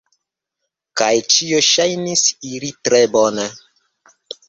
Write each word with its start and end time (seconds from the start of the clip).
Kaj 1.01 1.11
ĉio 1.35 1.61
ŝajnis 1.69 2.25
iri 2.55 2.75
tre 2.91 3.07
bone. 3.19 3.51